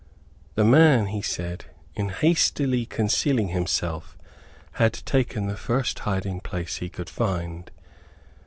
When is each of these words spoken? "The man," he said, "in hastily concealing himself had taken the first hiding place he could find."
"The 0.55 0.63
man," 0.63 1.05
he 1.09 1.21
said, 1.21 1.65
"in 1.93 2.09
hastily 2.09 2.87
concealing 2.87 3.49
himself 3.49 4.17
had 4.71 4.93
taken 4.93 5.45
the 5.45 5.55
first 5.55 5.99
hiding 5.99 6.39
place 6.39 6.77
he 6.77 6.89
could 6.89 7.07
find." 7.07 7.69